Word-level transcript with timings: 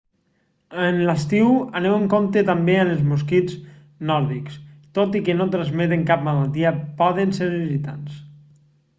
en 0.83 0.95
l'estiu 1.07 1.49
aneu 1.79 1.97
amb 1.97 2.07
compte 2.13 2.41
també 2.47 2.77
amb 2.83 2.93
els 2.93 3.03
mosquits 3.09 3.57
nòrdics 4.11 4.55
tot 4.99 5.17
i 5.19 5.21
que 5.27 5.35
no 5.41 5.47
transmeten 5.57 6.07
cap 6.13 6.23
malaltia 6.31 6.71
poden 7.03 7.37
ser 7.41 7.51
irritants 7.59 8.17